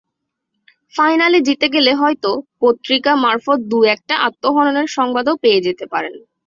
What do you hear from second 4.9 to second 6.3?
সংবাদও পেয়ে যেতে পারেন।